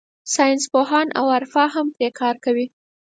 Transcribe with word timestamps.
ساینسپوهان 0.33 1.07
او 1.19 1.25
عرفا 1.35 1.65
هم 1.73 1.87
پرې 1.95 2.09
کار 2.19 2.35
کوي. 2.45 2.67